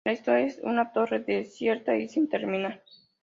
En 0.03 0.09
la 0.13 0.17
historia, 0.17 0.45
es 0.47 0.59
una 0.63 0.91
torre 0.93 1.19
desierta 1.19 1.95
y 1.95 2.09
sin 2.09 2.27
terminar. 2.27 2.81